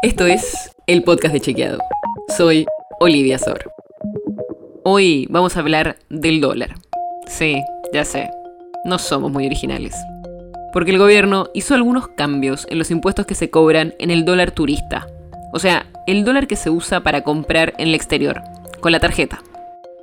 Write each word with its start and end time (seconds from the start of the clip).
Esto 0.00 0.26
es 0.26 0.70
el 0.86 1.02
podcast 1.02 1.34
de 1.34 1.40
Chequeado. 1.40 1.78
Soy 2.36 2.66
Olivia 3.00 3.36
Sor. 3.36 3.72
Hoy 4.84 5.26
vamos 5.28 5.56
a 5.56 5.58
hablar 5.58 5.96
del 6.08 6.40
dólar. 6.40 6.76
Sí, 7.26 7.60
ya 7.92 8.04
sé, 8.04 8.30
no 8.84 9.00
somos 9.00 9.32
muy 9.32 9.46
originales. 9.46 9.96
Porque 10.72 10.92
el 10.92 10.98
gobierno 10.98 11.48
hizo 11.52 11.74
algunos 11.74 12.06
cambios 12.06 12.64
en 12.70 12.78
los 12.78 12.92
impuestos 12.92 13.26
que 13.26 13.34
se 13.34 13.50
cobran 13.50 13.96
en 13.98 14.12
el 14.12 14.24
dólar 14.24 14.52
turista. 14.52 15.08
O 15.52 15.58
sea, 15.58 15.86
el 16.06 16.24
dólar 16.24 16.46
que 16.46 16.54
se 16.54 16.70
usa 16.70 17.00
para 17.00 17.22
comprar 17.22 17.74
en 17.78 17.88
el 17.88 17.94
exterior, 17.96 18.40
con 18.78 18.92
la 18.92 19.00
tarjeta. 19.00 19.42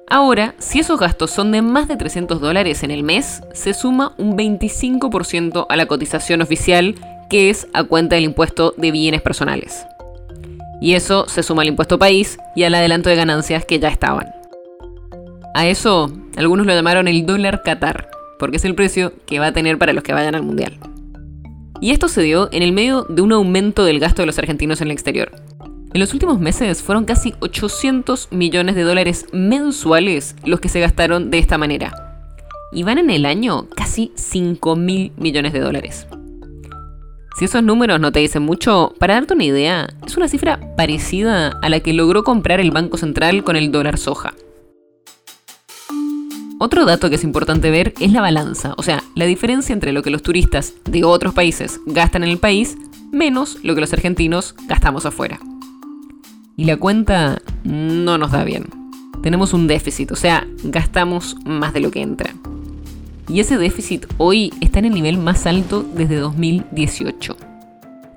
Ahora, 0.10 0.56
si 0.60 0.80
esos 0.80 1.00
gastos 1.00 1.32
son 1.32 1.54
de 1.54 1.62
más 1.62 1.88
de 1.88 1.96
300 1.96 2.42
dólares 2.42 2.84
en 2.84 2.92
el 2.92 3.04
mes, 3.04 3.42
se 3.54 3.74
suma 3.74 4.14
un 4.18 4.38
25% 4.38 5.68
a 5.70 5.76
la 5.78 5.86
cotización 5.86 6.42
oficial, 6.42 6.96
que 7.30 7.50
es 7.50 7.68
a 7.74 7.84
cuenta 7.86 8.16
del 8.16 8.26
impuesto 8.26 8.74
de 8.78 8.92
bienes 8.92 9.22
personales. 9.22 9.88
Y 10.86 10.94
eso 10.94 11.28
se 11.28 11.42
suma 11.42 11.64
al 11.64 11.70
impuesto 11.70 11.98
país 11.98 12.38
y 12.56 12.62
al 12.62 12.76
adelanto 12.76 13.10
de 13.10 13.16
ganancias 13.16 13.66
que 13.66 13.80
ya 13.80 13.88
estaban. 13.88 14.28
A 15.56 15.66
eso, 15.66 16.14
algunos 16.38 16.68
lo 16.68 16.76
llamaron 16.76 17.08
el 17.08 17.26
dólar 17.26 17.64
Qatar, 17.64 18.08
porque 18.38 18.58
es 18.58 18.66
el 18.66 18.76
precio 18.76 19.12
que 19.26 19.40
va 19.40 19.48
a 19.48 19.52
tener 19.52 19.80
para 19.80 19.94
los 19.94 20.04
que 20.04 20.14
vayan 20.14 20.36
al 20.36 20.44
Mundial. 20.44 20.78
Y 21.82 21.90
esto 21.90 22.08
se 22.08 22.22
dio 22.22 22.50
en 22.52 22.62
el 22.62 22.72
medio 22.72 23.02
de 23.10 23.24
un 23.24 23.32
aumento 23.32 23.84
del 23.84 24.00
gasto 24.00 24.22
de 24.22 24.28
los 24.28 24.38
argentinos 24.38 24.80
en 24.80 24.90
el 24.90 24.92
exterior. 24.92 25.32
En 25.92 26.00
los 26.00 26.14
últimos 26.14 26.40
meses 26.40 26.84
fueron 26.84 27.06
casi 27.06 27.34
800 27.40 28.32
millones 28.32 28.76
de 28.76 28.84
dólares 28.84 29.26
mensuales 29.34 30.36
los 30.46 30.60
que 30.60 30.70
se 30.70 30.82
gastaron 30.82 31.32
de 31.32 31.40
esta 31.40 31.58
manera. 31.58 32.30
Y 32.72 32.84
van 32.84 33.00
en 33.00 33.10
el 33.10 33.26
año 33.26 33.70
casi 33.76 34.12
5 34.14 34.76
mil 34.76 35.14
millones 35.18 35.52
de 35.52 35.62
dólares. 35.62 36.06
Si 37.38 37.46
esos 37.46 37.64
números 37.64 38.00
no 38.00 38.12
te 38.12 38.20
dicen 38.20 38.44
mucho, 38.44 38.94
para 38.98 39.16
darte 39.16 39.34
una 39.34 39.44
idea, 39.44 39.90
es 40.08 40.16
una 40.16 40.30
cifra 40.30 40.60
parecida 40.78 41.50
a 41.62 41.70
la 41.70 41.82
que 41.82 41.92
logró 41.92 42.24
comprar 42.24 42.62
el 42.62 42.72
Banco 42.72 42.98
Central 42.98 43.44
con 43.44 43.58
el 43.58 43.72
dólar 43.72 43.98
soja. 43.98 44.34
Otro 46.60 46.86
dato 46.86 47.10
que 47.10 47.16
es 47.16 47.26
importante 47.26 47.70
ver 47.70 47.94
es 48.00 48.14
la 48.14 48.22
balanza, 48.22 48.74
o 48.78 48.84
sea, 48.84 49.04
la 49.16 49.26
diferencia 49.26 49.74
entre 49.74 49.92
lo 49.92 50.02
que 50.02 50.10
los 50.10 50.22
turistas 50.22 50.74
de 50.86 51.04
otros 51.04 51.34
países 51.34 51.82
gastan 51.86 52.24
en 52.24 52.30
el 52.30 52.38
país 52.38 52.78
menos 53.12 53.58
lo 53.64 53.76
que 53.76 53.82
los 53.82 53.92
argentinos 53.92 54.56
gastamos 54.68 55.06
afuera 55.06 55.40
y 56.56 56.66
la 56.66 56.78
cuenta 56.78 57.42
no 57.64 58.18
nos 58.18 58.32
da 58.32 58.44
bien. 58.44 58.68
Tenemos 59.22 59.54
un 59.54 59.68
déficit, 59.68 60.12
o 60.12 60.16
sea, 60.16 60.48
gastamos 60.64 61.36
más 61.46 61.74
de 61.74 61.80
lo 61.82 61.92
que 61.92 62.02
entra. 62.02 62.34
Y 63.28 63.40
ese 63.40 63.58
déficit 63.58 64.06
hoy 64.18 64.54
está 64.62 64.80
en 64.80 64.86
el 64.86 64.94
nivel 64.94 65.18
más 65.18 65.46
alto 65.46 65.84
desde 65.84 66.18
2018. 66.18 67.36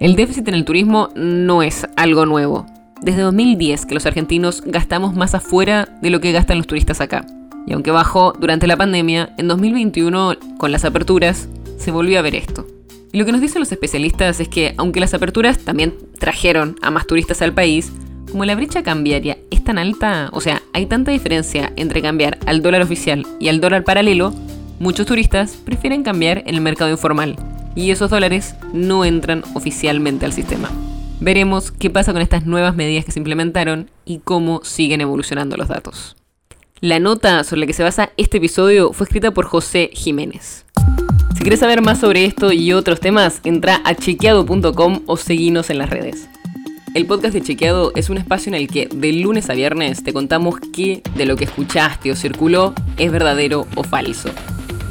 El 0.00 0.16
déficit 0.16 0.46
en 0.48 0.54
el 0.54 0.64
turismo 0.64 1.08
no 1.14 1.62
es 1.62 1.86
algo 1.96 2.26
nuevo. 2.26 2.66
Desde 3.00 3.22
2010 3.22 3.86
que 3.86 3.94
los 3.94 4.06
argentinos 4.06 4.62
gastamos 4.64 5.14
más 5.14 5.34
afuera 5.34 5.88
de 6.02 6.10
lo 6.10 6.20
que 6.20 6.32
gastan 6.32 6.58
los 6.58 6.66
turistas 6.66 7.00
acá. 7.00 7.24
Y 7.66 7.72
aunque 7.72 7.90
bajó 7.90 8.32
durante 8.38 8.66
la 8.66 8.76
pandemia, 8.76 9.34
en 9.38 9.48
2021, 9.48 10.36
con 10.58 10.72
las 10.72 10.84
aperturas, 10.84 11.48
se 11.78 11.90
volvió 11.90 12.18
a 12.18 12.22
ver 12.22 12.34
esto. 12.34 12.66
Y 13.12 13.18
lo 13.18 13.24
que 13.24 13.32
nos 13.32 13.40
dicen 13.40 13.60
los 13.60 13.72
especialistas 13.72 14.40
es 14.40 14.48
que, 14.48 14.74
aunque 14.76 15.00
las 15.00 15.14
aperturas 15.14 15.58
también 15.58 15.94
trajeron 16.18 16.76
a 16.82 16.90
más 16.90 17.06
turistas 17.06 17.42
al 17.42 17.54
país, 17.54 17.92
como 18.30 18.44
la 18.44 18.54
brecha 18.54 18.82
cambiaria 18.82 19.38
es 19.50 19.64
tan 19.64 19.78
alta, 19.78 20.28
o 20.32 20.40
sea, 20.40 20.62
hay 20.72 20.86
tanta 20.86 21.10
diferencia 21.10 21.72
entre 21.76 22.02
cambiar 22.02 22.38
al 22.46 22.62
dólar 22.62 22.82
oficial 22.82 23.26
y 23.40 23.48
al 23.48 23.60
dólar 23.60 23.84
paralelo, 23.84 24.34
muchos 24.78 25.06
turistas 25.06 25.56
prefieren 25.56 26.02
cambiar 26.02 26.38
en 26.46 26.54
el 26.54 26.60
mercado 26.60 26.90
informal 26.90 27.36
y 27.74 27.90
esos 27.90 28.10
dólares 28.10 28.54
no 28.72 29.04
entran 29.04 29.44
oficialmente 29.54 30.24
al 30.24 30.32
sistema. 30.32 30.70
Veremos 31.20 31.72
qué 31.72 31.90
pasa 31.90 32.12
con 32.12 32.22
estas 32.22 32.46
nuevas 32.46 32.76
medidas 32.76 33.04
que 33.04 33.12
se 33.12 33.18
implementaron 33.18 33.90
y 34.04 34.18
cómo 34.18 34.62
siguen 34.64 35.00
evolucionando 35.00 35.56
los 35.56 35.68
datos. 35.68 36.16
La 36.80 37.00
nota 37.00 37.42
sobre 37.42 37.60
la 37.60 37.66
que 37.66 37.72
se 37.72 37.82
basa 37.82 38.10
este 38.16 38.38
episodio 38.38 38.92
fue 38.92 39.04
escrita 39.04 39.32
por 39.32 39.46
José 39.46 39.90
Jiménez. 39.92 40.64
Si 41.34 41.40
quieres 41.40 41.60
saber 41.60 41.82
más 41.82 42.00
sobre 42.00 42.24
esto 42.24 42.52
y 42.52 42.72
otros 42.72 43.00
temas, 43.00 43.40
entra 43.44 43.80
a 43.84 43.94
chequeado.com 43.94 45.02
o 45.06 45.16
seguinos 45.16 45.70
en 45.70 45.78
las 45.78 45.90
redes. 45.90 46.28
El 46.94 47.06
podcast 47.06 47.34
de 47.34 47.42
Chequeado 47.42 47.92
es 47.94 48.10
un 48.10 48.18
espacio 48.18 48.50
en 48.50 48.54
el 48.54 48.66
que 48.66 48.88
de 48.92 49.12
lunes 49.12 49.50
a 49.50 49.54
viernes 49.54 50.02
te 50.02 50.12
contamos 50.12 50.56
qué 50.72 51.02
de 51.16 51.26
lo 51.26 51.36
que 51.36 51.44
escuchaste 51.44 52.10
o 52.10 52.16
circuló 52.16 52.74
es 52.96 53.12
verdadero 53.12 53.66
o 53.76 53.84
falso. 53.84 54.30